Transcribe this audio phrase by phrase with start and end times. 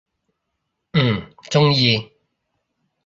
[0.93, 2.09] 嗯，中意！